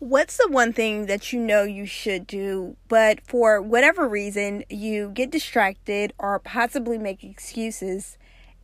What's 0.00 0.36
the 0.36 0.46
one 0.48 0.72
thing 0.72 1.06
that 1.06 1.32
you 1.32 1.40
know 1.40 1.64
you 1.64 1.84
should 1.84 2.24
do, 2.24 2.76
but 2.86 3.20
for 3.20 3.60
whatever 3.60 4.08
reason 4.08 4.62
you 4.70 5.10
get 5.10 5.32
distracted 5.32 6.12
or 6.18 6.38
possibly 6.38 6.98
make 6.98 7.24
excuses, 7.24 8.16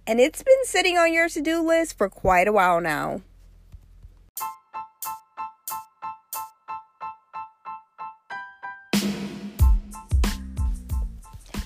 and 0.07 0.21
it's 0.21 0.45
been 0.45 0.65
sitting 0.65 0.97
on 0.97 1.13
your 1.13 1.29
to 1.31 1.41
do 1.41 1.61
list 1.61 1.99
for 1.99 2.09
quite 2.09 2.47
a 2.47 2.53
while 2.53 2.81
now? 2.81 3.23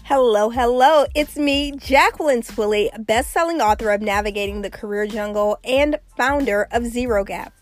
Hello, 0.04 0.48
hello. 0.48 1.04
It's 1.14 1.36
me, 1.36 1.72
Jacqueline 1.72 2.40
Twillie, 2.40 2.88
best-selling 3.04 3.60
author 3.60 3.90
of 3.90 4.00
Navigating 4.00 4.62
the 4.62 4.70
Career 4.70 5.06
Jungle 5.06 5.58
and 5.62 5.98
founder 6.16 6.68
of 6.72 6.86
Zero 6.86 7.22
Gap 7.22 7.52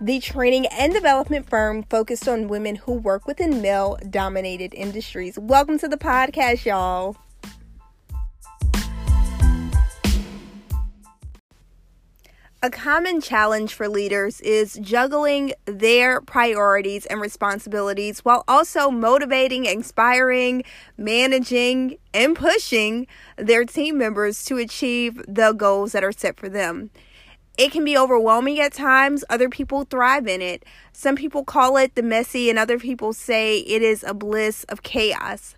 the 0.00 0.20
training 0.20 0.66
and 0.66 0.92
development 0.92 1.48
firm 1.48 1.82
focused 1.82 2.28
on 2.28 2.46
women 2.46 2.76
who 2.76 2.92
work 2.92 3.26
within 3.26 3.60
male 3.60 3.98
dominated 4.08 4.72
industries. 4.74 5.36
Welcome 5.38 5.78
to 5.80 5.88
the 5.88 5.96
podcast, 5.96 6.64
y'all. 6.64 7.16
A 12.60 12.70
common 12.70 13.20
challenge 13.20 13.74
for 13.74 13.88
leaders 13.88 14.40
is 14.40 14.78
juggling 14.82 15.52
their 15.66 16.20
priorities 16.20 17.06
and 17.06 17.20
responsibilities 17.20 18.20
while 18.20 18.42
also 18.48 18.90
motivating, 18.90 19.64
inspiring, 19.64 20.64
managing, 20.96 21.98
and 22.12 22.34
pushing 22.34 23.06
their 23.36 23.64
team 23.64 23.96
members 23.96 24.44
to 24.44 24.58
achieve 24.58 25.22
the 25.28 25.52
goals 25.52 25.92
that 25.92 26.02
are 26.02 26.10
set 26.10 26.36
for 26.36 26.48
them. 26.48 26.90
It 27.58 27.72
can 27.72 27.84
be 27.84 27.98
overwhelming 27.98 28.60
at 28.60 28.72
times. 28.72 29.24
Other 29.28 29.48
people 29.48 29.84
thrive 29.84 30.28
in 30.28 30.40
it. 30.40 30.64
Some 30.92 31.16
people 31.16 31.44
call 31.44 31.76
it 31.76 31.96
the 31.96 32.04
messy, 32.04 32.48
and 32.48 32.56
other 32.56 32.78
people 32.78 33.12
say 33.12 33.58
it 33.58 33.82
is 33.82 34.04
a 34.04 34.14
bliss 34.14 34.62
of 34.64 34.84
chaos. 34.84 35.56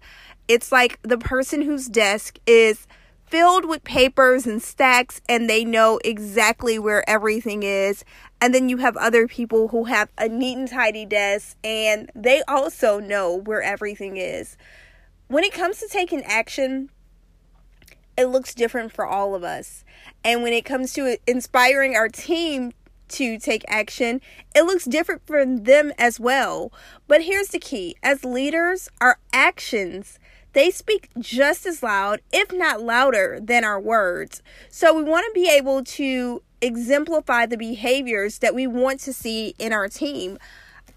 It's 0.49 0.73
like 0.73 0.99
the 1.03 1.19
person 1.19 1.61
whose 1.61 1.89
desk 1.89 2.39
is 2.47 2.87
filled 3.27 3.67
with 3.67 3.85
papers 3.85 4.47
and 4.47 4.63
stacks, 4.63 5.21
and 5.29 5.49
they 5.49 5.63
know 5.63 6.01
exactly 6.03 6.79
where 6.79 7.09
everything 7.09 7.63
is. 7.63 8.03
And 8.41 8.55
then 8.55 8.71
you 8.71 8.79
have 8.79 8.97
other 8.97 9.29
people 9.29 9.69
who 9.69 9.85
have 9.85 10.09
a 10.17 10.27
neat 10.27 10.57
and 10.57 10.69
tidy 10.69 11.05
desk, 11.05 11.59
and 11.63 12.11
they 12.15 12.43
also 12.49 12.99
know 12.99 13.35
where 13.35 13.63
everything 13.63 14.17
is. 14.17 14.57
When 15.29 15.45
it 15.45 15.53
comes 15.53 15.79
to 15.81 15.87
taking 15.87 16.23
action, 16.25 16.89
it 18.17 18.25
looks 18.25 18.55
different 18.55 18.91
for 18.91 19.07
all 19.07 19.35
of 19.35 19.45
us. 19.45 19.85
And 20.25 20.43
when 20.43 20.53
it 20.53 20.65
comes 20.65 20.93
to 20.95 21.19
inspiring 21.27 21.97
our 21.97 22.09
team 22.09 22.73
to 23.09 23.39
take 23.39 23.65
action, 23.69 24.21
it 24.55 24.63
looks 24.63 24.85
different 24.85 25.27
for 25.27 25.45
them 25.45 25.93
as 25.99 26.21
well. 26.21 26.73
But 27.09 27.23
here's 27.23 27.49
the 27.49 27.59
key 27.59 27.97
as 28.03 28.25
leaders, 28.25 28.89
our 29.01 29.19
actions 29.33 30.19
they 30.53 30.71
speak 30.71 31.11
just 31.19 31.65
as 31.65 31.83
loud, 31.83 32.21
if 32.33 32.53
not 32.53 32.83
louder, 32.83 33.39
than 33.41 33.65
our 33.65 33.81
words. 33.81 34.43
So 34.69 34.95
we 34.95 35.05
want 35.05 35.27
to 35.27 35.33
be 35.33 35.49
able 35.49 35.85
to 35.85 36.43
exemplify 36.61 37.47
the 37.47 37.57
behaviors 37.57 38.39
that 38.39 38.55
we 38.55 38.67
want 38.67 39.01
to 39.01 39.13
see 39.13 39.55
in 39.59 39.73
our 39.73 39.89
team. 39.89 40.39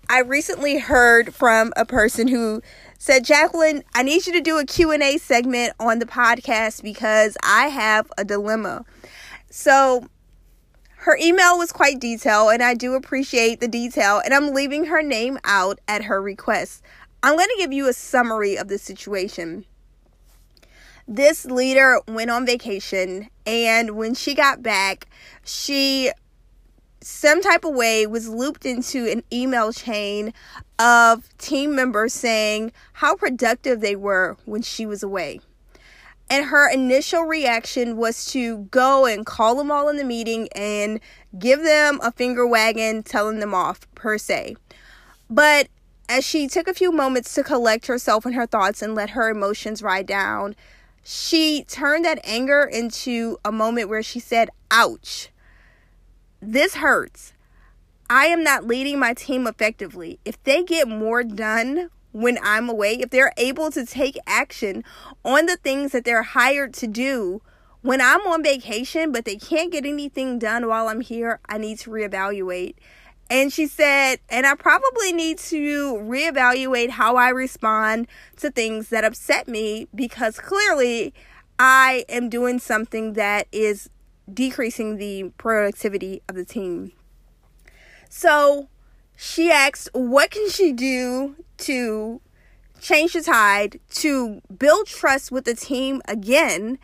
I 0.10 0.20
recently 0.20 0.80
heard 0.80 1.34
from 1.34 1.74
a 1.76 1.86
person 1.86 2.28
who 2.28 2.62
said, 3.00 3.26
Jacqueline, 3.26 3.84
I 3.96 4.04
need 4.04 4.28
you 4.28 4.34
to 4.34 4.42
do 4.42 4.60
a 4.60 4.66
Q&A 4.66 5.18
segment 5.18 5.74
on 5.80 6.00
the 6.00 6.06
podcast 6.06 6.84
because 6.84 7.38
I 7.44 7.68
have 7.68 8.12
a 8.18 8.24
dilemma. 8.24 8.86
So 9.50 10.08
her 10.98 11.18
email 11.22 11.58
was 11.58 11.72
quite 11.72 12.00
detailed, 12.00 12.54
and 12.54 12.64
I 12.64 12.76
do 12.76 12.94
appreciate 12.94 13.60
the 13.60 13.68
detail, 13.68 14.22
and 14.24 14.34
I'm 14.34 14.54
leaving 14.54 14.86
her 14.86 15.02
name 15.02 15.38
out 15.44 15.80
at 15.88 16.06
her 16.06 16.22
request. 16.22 16.82
I'm 17.22 17.36
going 17.36 17.50
to 17.50 17.58
give 17.58 17.74
you 17.74 17.90
a 17.90 17.94
summary 17.94 18.58
of 18.58 18.68
the 18.68 18.78
situation. 18.78 19.66
This 21.08 21.44
leader 21.44 22.00
went 22.08 22.30
on 22.30 22.46
vacation, 22.46 23.30
and 23.46 23.98
when 23.98 24.14
she 24.14 24.34
got 24.34 24.64
back, 24.64 25.08
she 25.44 26.12
some 27.06 27.42
type 27.42 27.66
of 27.66 27.74
way 27.74 28.08
was 28.08 28.30
looped 28.30 28.66
into 28.66 29.10
an 29.10 29.24
email 29.32 29.74
chain 29.74 30.34
of 30.80 31.36
team 31.38 31.76
members 31.76 32.14
saying 32.14 32.72
how 32.94 33.16
productive 33.16 33.82
they 33.82 33.96
were 33.96 34.38
when 34.46 34.62
she 34.62 34.86
was 34.86 35.04
away. 35.04 35.40
And 36.30 36.46
her 36.46 36.72
initial 36.72 37.24
reaction 37.24 37.98
was 37.98 38.26
to 38.32 38.60
go 38.72 39.06
and 39.06 39.26
call 39.26 39.56
them 39.56 39.70
all 39.70 39.90
in 39.90 39.98
the 39.98 40.04
meeting 40.04 40.48
and 40.56 41.00
give 41.38 41.64
them 41.64 42.00
a 42.02 42.12
finger 42.12 42.48
wagging, 42.48 43.04
telling 43.04 43.40
them 43.40 43.54
off, 43.54 43.82
per 43.94 44.18
se. 44.18 44.56
But 45.30 45.68
as 46.08 46.26
she 46.26 46.48
took 46.48 46.68
a 46.68 46.74
few 46.74 46.92
moments 46.92 47.34
to 47.36 47.44
collect 47.44 47.88
herself 47.88 48.26
and 48.26 48.36
her 48.36 48.48
thoughts 48.48 48.82
and 48.82 48.96
let 48.96 49.12
her 49.12 49.30
emotions 49.30 49.84
ride 49.84 50.08
down, 50.08 50.56
she 51.04 51.66
turned 51.66 52.06
that 52.06 52.22
anger 52.24 52.64
into 52.64 53.38
a 53.44 53.52
moment 53.52 53.90
where 53.90 54.04
she 54.04 54.20
said, 54.20 54.50
Ouch 54.72 55.30
this 56.52 56.76
hurts. 56.76 57.34
I 58.10 58.26
am 58.26 58.44
not 58.44 58.66
leading 58.66 59.00
my 59.00 59.14
team 59.14 59.48
effectively. 59.48 60.20
If 60.26 60.42
they 60.44 60.64
get 60.64 60.88
more 60.88 61.24
done 61.24 61.90
when 62.12 62.38
I'm 62.44 62.70
away, 62.70 62.96
if 63.00 63.10
they're 63.10 63.34
able 63.38 63.72
to 63.72 63.86
take 63.86 64.18
action 64.28 64.84
on 65.26 65.46
the 65.46 65.58
things 65.58 65.92
that 65.94 66.06
they're 66.06 66.24
hired 66.24 66.74
to 66.76 66.88
do 66.88 67.42
when 67.82 68.02
I'm 68.02 68.22
on 68.22 68.44
vacation, 68.44 69.12
but 69.12 69.26
they 69.26 69.36
can't 69.36 69.72
get 69.72 69.86
anything 69.86 70.40
done 70.40 70.68
while 70.68 70.88
I'm 70.88 71.02
here, 71.02 71.40
I 71.48 71.58
need 71.58 71.80
to 71.80 71.90
reevaluate. 71.90 72.76
And 73.30 73.52
she 73.52 73.68
said, 73.68 74.18
and 74.30 74.46
I 74.46 74.56
probably 74.56 75.12
need 75.12 75.38
to 75.40 75.96
reevaluate 75.96 76.92
how 76.92 77.16
I 77.16 77.30
respond 77.30 78.08
to 78.38 78.52
things 78.52 78.90
that 78.90 79.04
upset 79.04 79.48
me 79.48 79.88
because 79.96 80.40
clearly 80.40 81.14
I 81.58 82.06
am 82.10 82.30
doing 82.30 82.60
something 82.60 83.14
that 83.14 83.48
is 83.52 83.90
decreasing 84.32 84.98
the 84.98 85.32
productivity 85.38 86.22
of 86.30 86.36
the 86.36 86.46
team. 86.46 86.92
So 88.10 88.70
she 89.16 89.52
asked, 89.52 89.90
what 89.94 90.32
can 90.32 90.50
she 90.50 90.72
do 90.72 91.36
to 91.60 92.22
change 92.80 93.14
the 93.14 93.22
tide, 93.22 93.80
to 93.90 94.42
build 94.58 94.88
trust 94.88 95.32
with 95.32 95.46
the 95.46 95.56
team 95.56 96.02
again? 96.08 96.78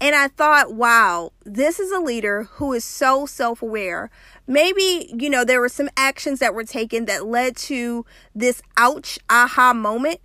And 0.00 0.14
I 0.14 0.28
thought, 0.28 0.74
wow, 0.74 1.32
this 1.44 1.80
is 1.80 1.90
a 1.90 1.98
leader 1.98 2.44
who 2.44 2.72
is 2.72 2.84
so 2.84 3.26
self 3.26 3.62
aware. 3.62 4.10
Maybe, 4.46 5.12
you 5.18 5.28
know, 5.28 5.44
there 5.44 5.60
were 5.60 5.68
some 5.68 5.90
actions 5.96 6.38
that 6.38 6.54
were 6.54 6.64
taken 6.64 7.06
that 7.06 7.26
led 7.26 7.56
to 7.56 8.06
this 8.34 8.62
ouch, 8.76 9.18
aha 9.28 9.72
moment. 9.72 10.20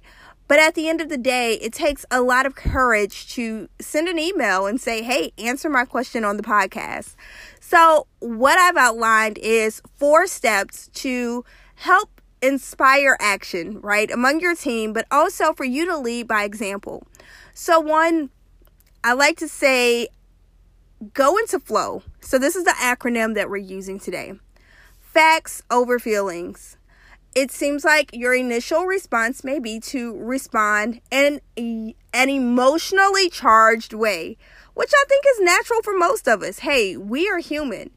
But 0.48 0.60
at 0.60 0.76
the 0.76 0.90
end 0.90 1.02
of 1.02 1.10
the 1.10 1.18
day, 1.18 1.54
it 1.56 1.74
takes 1.74 2.06
a 2.12 2.22
lot 2.22 2.46
of 2.46 2.56
courage 2.56 3.34
to 3.36 3.70
send 3.80 4.08
an 4.08 4.20
email 4.20 4.66
and 4.66 4.80
say, 4.80 5.02
hey, 5.02 5.32
answer 5.38 5.70
my 5.70 5.86
question 5.86 6.24
on 6.24 6.38
the 6.38 6.44
podcast. 6.44 7.16
So, 7.60 8.08
what 8.20 8.60
I've 8.60 8.78
outlined 8.78 9.38
is 9.38 9.82
four 9.96 10.28
steps 10.28 10.90
to 10.96 11.46
help 11.76 12.22
inspire 12.42 13.18
action, 13.20 13.80
right, 13.80 14.12
among 14.12 14.42
your 14.42 14.56
team, 14.56 14.92
but 14.92 15.08
also 15.10 15.54
for 15.54 15.64
you 15.64 15.86
to 15.86 15.98
lead 15.98 16.28
by 16.28 16.44
example. 16.44 17.08
So, 17.54 17.80
one, 17.80 18.30
I 19.04 19.14
like 19.14 19.38
to 19.38 19.48
say, 19.48 20.10
go 21.14 21.38
into 21.38 21.60
flow. 21.60 22.04
So, 22.20 22.38
this 22.38 22.56
is 22.56 22.66
the 22.66 22.72
acronym 22.72 23.34
that 23.36 23.50
we're 23.50 23.58
using 23.58 24.00
today 24.00 24.34
facts 25.14 25.62
over 25.70 26.00
feelings 26.00 26.76
it 27.36 27.52
seems 27.52 27.84
like 27.84 28.10
your 28.14 28.34
initial 28.34 28.86
response 28.86 29.44
may 29.44 29.60
be 29.60 29.80
to 29.80 30.16
respond 30.18 31.02
in 31.12 31.42
an 31.58 32.30
emotionally 32.30 33.30
charged 33.30 33.94
way, 33.94 34.38
which 34.74 34.92
I 34.94 35.04
think 35.08 35.26
is 35.32 35.42
natural 35.42 35.82
for 35.82 35.98
most 35.98 36.28
of 36.28 36.42
us. 36.44 36.60
Hey, 36.60 36.96
we 36.98 37.30
are 37.30 37.40
human. 37.40 37.92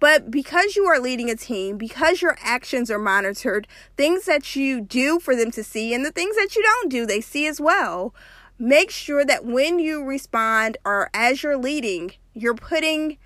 But 0.00 0.30
because 0.30 0.76
you 0.76 0.84
are 0.84 1.00
leading 1.00 1.28
a 1.28 1.34
team, 1.34 1.76
because 1.76 2.22
your 2.22 2.36
actions 2.40 2.88
are 2.88 3.00
monitored, 3.00 3.66
things 3.96 4.26
that 4.26 4.54
you 4.54 4.80
do 4.80 5.18
for 5.18 5.34
them 5.34 5.50
to 5.52 5.64
see 5.64 5.92
and 5.92 6.04
the 6.04 6.12
things 6.12 6.36
that 6.36 6.54
you 6.54 6.62
don't 6.62 6.88
do, 6.88 7.04
they 7.04 7.20
see 7.20 7.46
as 7.46 7.60
well. 7.60 8.14
Make 8.60 8.90
sure 8.90 9.24
that 9.24 9.44
when 9.44 9.80
you 9.80 10.04
respond 10.04 10.78
or 10.84 11.10
as 11.12 11.42
you're 11.42 11.56
leading, 11.56 12.12
you're 12.32 12.54
putting 12.54 13.18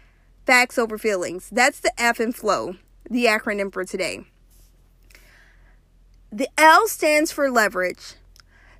facts 0.46 0.78
over 0.78 0.96
feelings. 0.96 1.50
That's 1.52 1.80
the 1.80 1.92
F 2.00 2.20
and 2.20 2.34
flow, 2.34 2.76
the 3.10 3.26
acronym 3.26 3.70
for 3.70 3.84
today. 3.84 4.24
The 6.34 6.48
L 6.56 6.88
stands 6.88 7.30
for 7.30 7.50
leverage. 7.50 8.14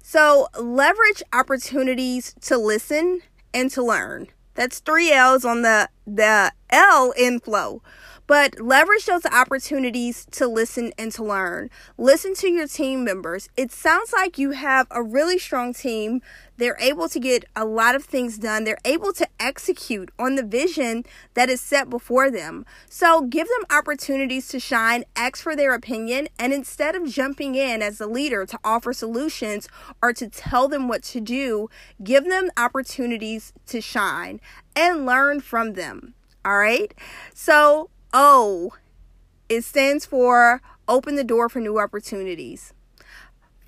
So, 0.03 0.49
leverage 0.59 1.23
opportunities 1.35 2.35
to 2.41 2.57
listen 2.57 3.21
and 3.53 3.71
to 3.73 3.85
learn. 3.85 4.29
That's 4.55 4.79
three 4.81 5.13
L's 5.13 5.45
on 5.45 5.61
the 5.61 5.91
the 6.07 6.53
L 6.71 7.13
in 7.15 7.41
flow. 7.41 7.83
But 8.33 8.59
leverage 8.59 9.05
those 9.05 9.27
opportunities 9.27 10.25
to 10.31 10.49
listen 10.49 10.95
and 10.97 11.13
to 11.13 11.23
learn. 11.23 11.69
Listen 11.99 12.33
to 12.37 12.49
your 12.49 12.67
team 12.67 13.05
members. 13.05 13.51
It 13.59 13.71
sounds 13.71 14.11
like 14.11 14.39
you 14.39 14.53
have 14.53 14.87
a 14.91 15.03
really 15.03 15.39
strong 15.39 15.75
team. 15.75 16.23
They're 16.57 16.79
able 16.81 17.11
to 17.11 17.21
get 17.21 17.45
a 17.55 17.67
lot 17.67 17.95
of 17.95 18.07
things 18.07 18.39
done. 18.39 18.65
They're 18.65 18.79
able 18.87 19.13
to 19.13 19.29
execute 19.39 20.11
on 20.19 20.37
the 20.37 20.43
vision 20.43 21.05
that 21.35 21.51
is 21.51 21.61
set 21.61 21.91
before 21.91 22.31
them. 22.31 22.65
So 22.89 23.21
give 23.21 23.49
them 23.49 23.79
opportunities 23.79 24.49
to 24.49 24.59
shine, 24.59 25.05
ask 25.15 25.43
for 25.43 25.55
their 25.55 25.75
opinion, 25.75 26.29
and 26.39 26.55
instead 26.55 26.97
of 26.97 27.11
jumping 27.11 27.55
in 27.55 27.83
as 27.83 28.01
a 28.01 28.07
leader 28.07 28.47
to 28.47 28.59
offer 28.65 28.95
solutions 28.95 29.69
or 30.01 30.15
to 30.15 30.27
tell 30.27 30.69
them 30.69 30.89
what 30.89 31.03
to 31.03 31.21
do, 31.21 31.69
give 32.03 32.25
them 32.25 32.49
opportunities 32.57 33.53
to 33.67 33.83
shine 33.83 34.41
and 34.75 35.05
learn 35.05 35.41
from 35.41 35.75
them. 35.75 36.15
All 36.45 36.57
right. 36.57 36.93
So 37.35 37.91
O, 38.13 38.73
it 39.49 39.65
stands 39.65 40.05
for 40.05 40.61
open 40.89 41.15
the 41.15 41.25
door 41.25 41.49
for 41.49 41.61
new 41.61 41.79
opportunities. 41.79 42.73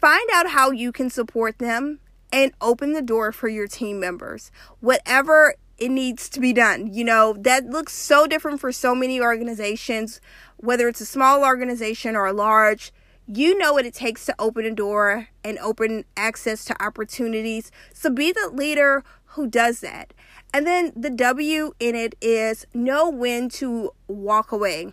Find 0.00 0.28
out 0.34 0.50
how 0.50 0.70
you 0.70 0.92
can 0.92 1.10
support 1.10 1.58
them 1.58 2.00
and 2.32 2.52
open 2.60 2.92
the 2.92 3.02
door 3.02 3.32
for 3.32 3.48
your 3.48 3.66
team 3.66 4.00
members. 4.00 4.50
Whatever 4.80 5.54
it 5.78 5.90
needs 5.90 6.28
to 6.30 6.40
be 6.40 6.52
done. 6.52 6.92
You 6.92 7.04
know, 7.04 7.34
that 7.40 7.66
looks 7.66 7.92
so 7.92 8.26
different 8.26 8.60
for 8.60 8.72
so 8.72 8.94
many 8.94 9.20
organizations, 9.20 10.20
whether 10.56 10.88
it's 10.88 11.00
a 11.00 11.06
small 11.06 11.44
organization 11.44 12.16
or 12.16 12.26
a 12.26 12.32
large. 12.32 12.92
You 13.26 13.56
know 13.58 13.72
what 13.72 13.86
it 13.86 13.94
takes 13.94 14.26
to 14.26 14.34
open 14.38 14.64
a 14.66 14.70
door 14.70 15.28
and 15.42 15.58
open 15.58 16.04
access 16.16 16.64
to 16.66 16.82
opportunities. 16.82 17.72
So 17.92 18.10
be 18.10 18.32
the 18.32 18.50
leader 18.52 19.02
who 19.28 19.46
does 19.46 19.80
that. 19.80 20.12
And 20.54 20.68
then 20.68 20.92
the 20.94 21.10
W 21.10 21.72
in 21.80 21.96
it 21.96 22.14
is 22.20 22.64
know 22.72 23.10
when 23.10 23.48
to 23.50 23.90
walk 24.06 24.52
away. 24.52 24.92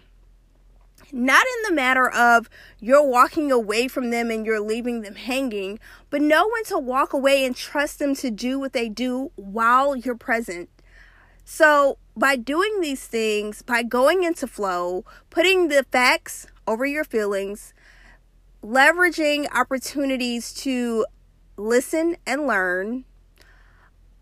Not 1.11 1.45
in 1.45 1.69
the 1.69 1.75
matter 1.75 2.09
of 2.09 2.49
you're 2.79 3.05
walking 3.05 3.51
away 3.51 3.87
from 3.87 4.09
them 4.09 4.31
and 4.31 4.43
you're 4.43 4.59
leaving 4.59 5.01
them 5.01 5.13
hanging, 5.13 5.79
but 6.09 6.19
know 6.19 6.49
when 6.51 6.63
to 6.63 6.79
walk 6.79 7.13
away 7.13 7.45
and 7.45 7.55
trust 7.55 7.99
them 7.99 8.15
to 8.15 8.31
do 8.31 8.57
what 8.57 8.73
they 8.73 8.89
do 8.89 9.31
while 9.35 9.95
you're 9.95 10.15
present. 10.15 10.67
So, 11.45 11.99
by 12.17 12.37
doing 12.37 12.81
these 12.81 13.05
things, 13.05 13.61
by 13.61 13.83
going 13.83 14.23
into 14.23 14.47
flow, 14.47 15.05
putting 15.29 15.67
the 15.67 15.85
facts 15.91 16.47
over 16.65 16.87
your 16.87 17.03
feelings, 17.03 17.75
leveraging 18.63 19.45
opportunities 19.53 20.53
to 20.55 21.05
listen 21.55 22.15
and 22.25 22.47
learn, 22.47 23.05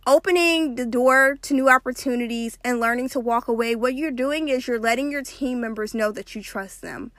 opening 0.09 0.73
the 0.73 0.87
door 0.87 1.37
to 1.39 1.53
new 1.53 1.69
opportunities 1.69 2.57
and 2.65 2.79
learning 2.79 3.07
to 3.07 3.19
walk 3.19 3.47
away, 3.47 3.75
what 3.75 3.93
you're 3.93 4.09
doing 4.09 4.49
is 4.49 4.67
you're 4.67 4.79
letting 4.79 5.11
your 5.11 5.21
team 5.21 5.61
members 5.61 5.93
know 5.93 6.11
that 6.11 6.33
you 6.33 6.41
trust 6.41 6.81
them. 6.81 7.11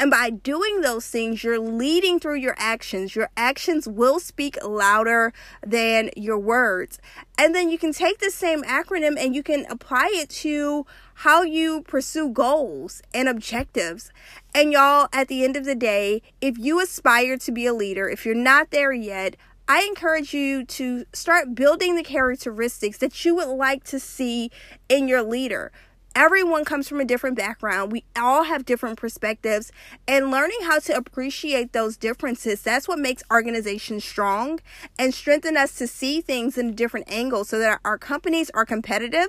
And 0.00 0.10
by 0.10 0.30
doing 0.30 0.80
those 0.80 1.06
things, 1.06 1.44
you're 1.44 1.58
leading 1.58 2.18
through 2.18 2.36
your 2.36 2.54
actions. 2.56 3.14
Your 3.14 3.28
actions 3.36 3.86
will 3.86 4.18
speak 4.18 4.56
louder 4.64 5.34
than 5.62 6.08
your 6.16 6.38
words. 6.38 6.98
And 7.36 7.54
then 7.54 7.68
you 7.68 7.76
can 7.76 7.92
take 7.92 8.18
the 8.18 8.30
same 8.30 8.62
acronym 8.62 9.22
and 9.22 9.34
you 9.34 9.42
can 9.42 9.66
apply 9.68 10.08
it 10.14 10.30
to 10.30 10.86
how 11.16 11.42
you 11.42 11.82
pursue 11.82 12.30
goals 12.30 13.02
and 13.12 13.28
objectives. 13.28 14.10
And 14.54 14.72
y'all, 14.72 15.08
at 15.12 15.28
the 15.28 15.44
end 15.44 15.54
of 15.54 15.66
the 15.66 15.74
day, 15.74 16.22
if 16.40 16.56
you 16.56 16.80
aspire 16.80 17.36
to 17.36 17.52
be 17.52 17.66
a 17.66 17.74
leader, 17.74 18.08
if 18.08 18.24
you're 18.24 18.34
not 18.34 18.70
there 18.70 18.92
yet, 18.92 19.36
I 19.70 19.82
encourage 19.82 20.32
you 20.32 20.64
to 20.64 21.04
start 21.12 21.54
building 21.54 21.94
the 21.94 22.02
characteristics 22.02 22.96
that 22.98 23.22
you 23.26 23.34
would 23.34 23.48
like 23.54 23.84
to 23.84 24.00
see 24.00 24.50
in 24.88 25.08
your 25.08 25.22
leader. 25.22 25.70
Everyone 26.16 26.64
comes 26.64 26.88
from 26.88 27.00
a 27.00 27.04
different 27.04 27.36
background. 27.36 27.92
We 27.92 28.04
all 28.16 28.44
have 28.44 28.64
different 28.64 28.98
perspectives, 28.98 29.70
and 30.08 30.30
learning 30.30 30.60
how 30.62 30.78
to 30.80 30.96
appreciate 30.96 31.74
those 31.74 31.98
differences 31.98 32.62
that's 32.62 32.88
what 32.88 32.98
makes 32.98 33.22
organizations 33.30 34.04
strong 34.04 34.58
and 34.98 35.12
strengthen 35.12 35.58
us 35.58 35.74
to 35.76 35.86
see 35.86 36.22
things 36.22 36.56
in 36.56 36.70
a 36.70 36.72
different 36.72 37.12
angle 37.12 37.44
so 37.44 37.58
that 37.58 37.78
our 37.84 37.98
companies 37.98 38.50
are 38.54 38.64
competitive 38.64 39.28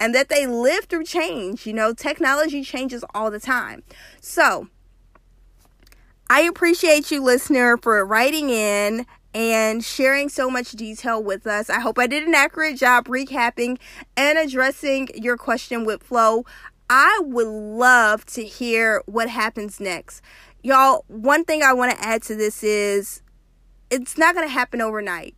and 0.00 0.12
that 0.16 0.28
they 0.28 0.48
live 0.48 0.86
through 0.86 1.04
change. 1.04 1.64
You 1.64 1.74
know, 1.74 1.94
technology 1.94 2.64
changes 2.64 3.04
all 3.14 3.30
the 3.30 3.40
time. 3.40 3.84
So, 4.20 4.66
I 6.28 6.40
appreciate 6.40 7.12
you, 7.12 7.22
listener, 7.22 7.76
for 7.76 8.04
writing 8.04 8.50
in 8.50 9.06
and 9.36 9.84
sharing 9.84 10.30
so 10.30 10.48
much 10.48 10.72
detail 10.72 11.22
with 11.22 11.46
us. 11.46 11.68
I 11.68 11.78
hope 11.78 11.98
I 11.98 12.06
did 12.06 12.26
an 12.26 12.34
accurate 12.34 12.78
job 12.78 13.04
recapping 13.04 13.78
and 14.16 14.38
addressing 14.38 15.10
your 15.14 15.36
question 15.36 15.84
with 15.84 16.02
flow. 16.02 16.46
I 16.88 17.20
would 17.22 17.46
love 17.46 18.24
to 18.26 18.42
hear 18.42 19.02
what 19.04 19.28
happens 19.28 19.78
next. 19.78 20.22
Y'all, 20.62 21.04
one 21.08 21.44
thing 21.44 21.62
I 21.62 21.74
want 21.74 21.92
to 21.92 22.02
add 22.02 22.22
to 22.22 22.34
this 22.34 22.64
is 22.64 23.20
it's 23.90 24.16
not 24.16 24.34
going 24.34 24.48
to 24.48 24.52
happen 24.52 24.80
overnight. 24.80 25.34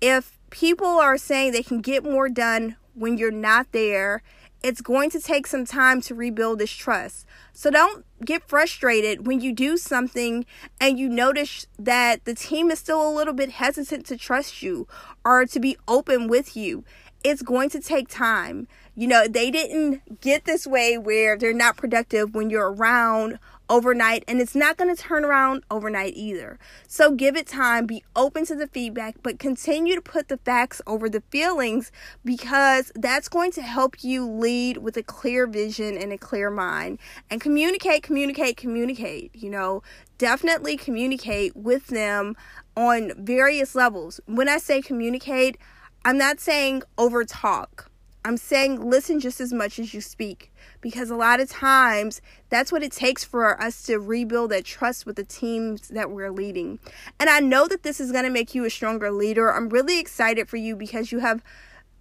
If 0.00 0.38
people 0.50 0.86
are 0.86 1.18
saying 1.18 1.50
they 1.50 1.64
can 1.64 1.80
get 1.80 2.04
more 2.04 2.28
done 2.28 2.76
when 2.94 3.18
you're 3.18 3.32
not 3.32 3.72
there, 3.72 4.22
it's 4.62 4.80
going 4.80 5.10
to 5.10 5.20
take 5.20 5.46
some 5.46 5.64
time 5.64 6.00
to 6.02 6.14
rebuild 6.14 6.58
this 6.58 6.70
trust. 6.70 7.26
So 7.52 7.70
don't 7.70 8.04
get 8.24 8.48
frustrated 8.48 9.26
when 9.26 9.40
you 9.40 9.52
do 9.52 9.76
something 9.76 10.44
and 10.80 10.98
you 10.98 11.08
notice 11.08 11.66
that 11.78 12.24
the 12.24 12.34
team 12.34 12.70
is 12.70 12.78
still 12.78 13.06
a 13.06 13.12
little 13.14 13.34
bit 13.34 13.50
hesitant 13.50 14.06
to 14.06 14.16
trust 14.16 14.62
you 14.62 14.86
or 15.24 15.46
to 15.46 15.60
be 15.60 15.76
open 15.88 16.28
with 16.28 16.56
you. 16.56 16.84
It's 17.22 17.42
going 17.42 17.70
to 17.70 17.80
take 17.80 18.08
time. 18.08 18.66
You 18.94 19.06
know, 19.08 19.26
they 19.26 19.50
didn't 19.50 20.20
get 20.20 20.44
this 20.44 20.66
way 20.66 20.98
where 20.98 21.36
they're 21.36 21.52
not 21.52 21.76
productive 21.76 22.34
when 22.34 22.50
you're 22.50 22.72
around 22.72 23.38
overnight 23.70 24.24
and 24.28 24.40
it's 24.40 24.54
not 24.54 24.76
going 24.76 24.94
to 24.94 25.00
turn 25.00 25.24
around 25.24 25.62
overnight 25.70 26.12
either. 26.14 26.58
So 26.88 27.12
give 27.12 27.36
it 27.36 27.46
time, 27.46 27.86
be 27.86 28.04
open 28.16 28.44
to 28.46 28.56
the 28.56 28.66
feedback, 28.66 29.16
but 29.22 29.38
continue 29.38 29.94
to 29.94 30.02
put 30.02 30.28
the 30.28 30.36
facts 30.38 30.82
over 30.86 31.08
the 31.08 31.22
feelings 31.30 31.92
because 32.24 32.92
that's 32.96 33.28
going 33.28 33.52
to 33.52 33.62
help 33.62 34.02
you 34.02 34.28
lead 34.28 34.78
with 34.78 34.96
a 34.96 35.02
clear 35.02 35.46
vision 35.46 35.96
and 35.96 36.12
a 36.12 36.18
clear 36.18 36.50
mind. 36.50 36.98
And 37.30 37.40
communicate, 37.40 38.02
communicate, 38.02 38.56
communicate. 38.56 39.34
You 39.34 39.50
know, 39.50 39.82
definitely 40.18 40.76
communicate 40.76 41.56
with 41.56 41.86
them 41.86 42.36
on 42.76 43.12
various 43.16 43.74
levels. 43.74 44.20
When 44.26 44.48
I 44.48 44.58
say 44.58 44.82
communicate, 44.82 45.56
I'm 46.04 46.18
not 46.18 46.40
saying 46.40 46.82
over 46.98 47.24
talk. 47.24 47.89
I'm 48.24 48.36
saying 48.36 48.88
listen 48.88 49.18
just 49.18 49.40
as 49.40 49.52
much 49.52 49.78
as 49.78 49.94
you 49.94 50.00
speak 50.00 50.52
because 50.80 51.10
a 51.10 51.16
lot 51.16 51.40
of 51.40 51.48
times 51.48 52.20
that's 52.50 52.70
what 52.70 52.82
it 52.82 52.92
takes 52.92 53.24
for 53.24 53.60
us 53.60 53.82
to 53.84 53.98
rebuild 53.98 54.50
that 54.50 54.64
trust 54.64 55.06
with 55.06 55.16
the 55.16 55.24
teams 55.24 55.88
that 55.88 56.10
we're 56.10 56.30
leading. 56.30 56.78
And 57.18 57.30
I 57.30 57.40
know 57.40 57.66
that 57.68 57.82
this 57.82 57.98
is 57.98 58.12
going 58.12 58.24
to 58.24 58.30
make 58.30 58.54
you 58.54 58.64
a 58.64 58.70
stronger 58.70 59.10
leader. 59.10 59.52
I'm 59.52 59.70
really 59.70 59.98
excited 59.98 60.48
for 60.48 60.58
you 60.58 60.76
because 60.76 61.12
you 61.12 61.20
have 61.20 61.42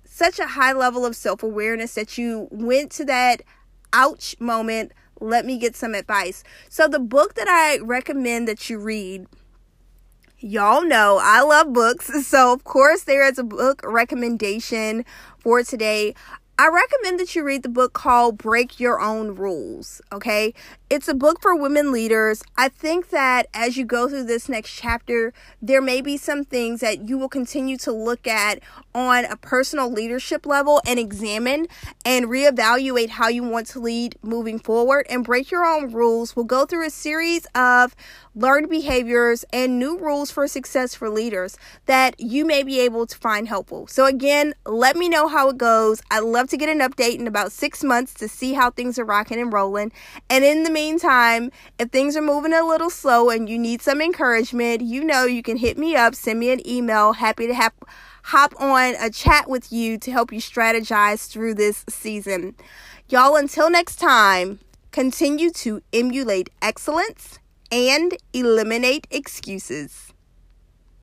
such 0.04 0.40
a 0.40 0.48
high 0.48 0.74
level 0.74 1.06
of 1.06 1.16
self 1.16 1.42
awareness 1.42 1.94
that 1.96 2.18
you 2.18 2.50
went 2.52 2.92
to 2.94 3.06
that 3.06 3.42
ouch 3.94 4.36
moment. 4.40 4.92
Let 5.22 5.46
me 5.46 5.58
get 5.58 5.76
some 5.76 5.96
advice. 5.96 6.44
So, 6.70 6.88
the 6.88 7.00
book 7.00 7.36
that 7.36 7.48
I 7.48 7.80
recommend 7.80 8.48
that 8.48 8.70
you 8.70 8.80
read 8.80 9.28
y'all 10.40 10.84
know 10.84 11.20
I 11.22 11.42
love 11.42 11.74
books. 11.74 12.10
So, 12.30 12.54
of 12.54 12.64
course, 12.64 13.04
there 13.04 13.26
is 13.26 13.40
a 13.40 13.44
book 13.44 13.82
recommendation 13.84 15.04
for 15.40 15.64
today. 15.64 16.14
I 16.60 16.68
recommend 16.68 17.20
that 17.20 17.36
you 17.36 17.44
read 17.44 17.64
the 17.64 17.70
book 17.70 17.94
called 17.94 18.38
Break 18.38 18.80
Your 18.80 19.00
Own 19.00 19.36
Rules. 19.36 20.02
Okay. 20.12 20.54
It's 20.90 21.08
a 21.08 21.14
book 21.14 21.40
for 21.40 21.56
women 21.56 21.92
leaders. 21.92 22.42
I 22.58 22.68
think 22.68 23.10
that 23.10 23.46
as 23.54 23.78
you 23.78 23.86
go 23.86 24.10
through 24.10 24.24
this 24.24 24.50
next 24.50 24.74
chapter, 24.74 25.34
there 25.62 25.84
may 25.84 26.02
be 26.02 26.18
some 26.18 26.44
things 26.44 26.80
that 26.80 27.08
you 27.08 27.16
will 27.20 27.30
continue 27.30 27.78
to 27.78 27.92
look 27.92 28.26
at 28.26 28.60
on 28.96 29.26
a 29.26 29.38
personal 29.38 29.92
leadership 29.92 30.48
level 30.48 30.82
and 30.88 30.98
examine 30.98 31.68
and 32.04 32.26
reevaluate 32.26 33.10
how 33.10 33.28
you 33.28 33.44
want 33.44 33.68
to 33.68 33.80
lead 33.80 34.18
moving 34.24 34.58
forward. 34.58 35.06
And 35.12 35.24
Break 35.24 35.52
Your 35.52 35.64
Own 35.64 35.92
Rules 35.92 36.36
We'll 36.36 36.46
go 36.46 36.66
through 36.66 36.88
a 36.88 36.90
series 36.90 37.46
of 37.54 37.96
learned 38.34 38.70
behaviors 38.70 39.44
and 39.52 39.78
new 39.78 39.98
rules 39.98 40.32
for 40.32 40.48
success 40.48 40.96
for 40.96 41.10
leaders 41.10 41.58
that 41.86 42.20
you 42.20 42.46
may 42.46 42.64
be 42.64 42.80
able 42.80 43.06
to 43.06 43.18
find 43.18 43.48
helpful. 43.48 43.88
So, 43.88 44.06
again, 44.06 44.54
let 44.66 44.96
me 44.96 45.10
know 45.10 45.28
how 45.28 45.50
it 45.50 45.58
goes. 45.58 46.02
I'd 46.10 46.24
love 46.24 46.48
to 46.50 46.58
get 46.58 46.70
an 46.70 46.80
update 46.80 47.20
in 47.20 47.28
about 47.28 47.52
six 47.52 47.84
months 47.84 48.14
to 48.16 48.28
see 48.28 48.54
how 48.54 48.72
things 48.72 48.98
are 48.98 49.06
rocking 49.06 49.40
and 49.40 49.52
rolling. 49.52 49.92
And 50.30 50.44
in 50.44 50.64
the 50.64 50.70
meantime, 50.80 51.52
if 51.78 51.90
things 51.90 52.16
are 52.16 52.22
moving 52.22 52.54
a 52.54 52.64
little 52.64 52.90
slow 52.90 53.30
and 53.30 53.50
you 53.50 53.60
need 53.60 53.82
some 53.82 54.02
encouragement, 54.02 54.82
you 54.82 55.04
know 55.04 55.26
you 55.26 55.44
can 55.44 55.58
hit 55.58 55.78
me 55.78 55.96
up, 55.96 56.16
send 56.16 56.40
me 56.40 56.52
an 56.52 56.66
email. 56.66 57.14
Happy 57.14 57.48
to 57.48 57.54
have 57.54 57.74
hop 58.24 58.54
on 58.60 58.96
a 59.00 59.10
chat 59.10 59.50
with 59.50 59.72
you 59.74 59.98
to 59.98 60.12
help 60.12 60.32
you 60.32 60.40
strategize 60.40 61.28
through 61.28 61.56
this 61.56 61.84
season. 61.90 62.56
Y'all, 63.10 63.36
until 63.36 63.70
next 63.70 63.98
time, 63.98 64.60
continue 64.92 65.52
to 65.52 65.82
emulate 65.92 66.50
excellence 66.62 67.40
and 67.72 68.16
eliminate 68.34 69.06
excuses. 69.12 70.09